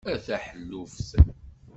[0.13, 1.11] A taḥelluft!